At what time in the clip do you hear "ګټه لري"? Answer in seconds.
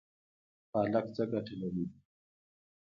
1.31-1.85